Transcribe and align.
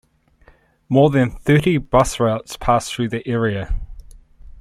More 0.89 1.11
than 1.11 1.29
thirty 1.29 1.77
bus 1.77 2.19
routes 2.19 2.57
pass 2.57 2.89
through 2.89 3.09
the 3.09 3.21
area. 3.27 3.75